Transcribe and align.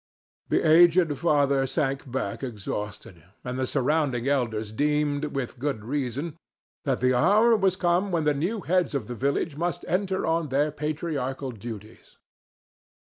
The 0.49 0.67
aged 0.67 1.15
father 1.19 1.67
sank 1.67 2.09
back 2.11 2.41
exhausted, 2.41 3.23
and 3.43 3.59
the 3.59 3.67
surrounding 3.67 4.27
elders 4.27 4.71
deemed, 4.71 5.25
with 5.35 5.59
good 5.59 5.85
reason, 5.85 6.37
that 6.85 7.01
the 7.01 7.13
hour 7.13 7.55
was 7.55 7.75
come 7.75 8.09
when 8.09 8.23
the 8.23 8.33
new 8.33 8.61
heads 8.61 8.95
of 8.95 9.05
the 9.05 9.13
village 9.13 9.57
must 9.57 9.85
enter 9.87 10.25
on 10.25 10.49
their 10.49 10.71
patriarchal 10.71 11.51
duties. 11.51 12.17